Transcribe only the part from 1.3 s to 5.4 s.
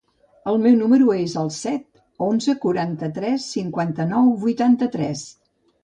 el set, onze, quaranta-tres, cinquanta-nou, vuitanta-tres.